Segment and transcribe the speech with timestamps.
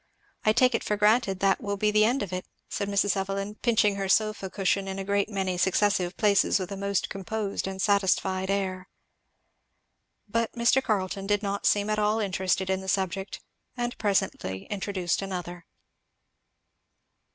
[0.43, 3.15] I take it for granted that will be the end of it," said Mrs.
[3.15, 7.67] Evelyn, pinching her sofa cushion in a great many successive places with a most composed
[7.67, 8.89] and satisfied air.
[10.27, 10.81] But Mr.
[10.81, 13.41] Carleton did not seem at all interested in the subject,
[13.77, 15.67] and presently introduced another.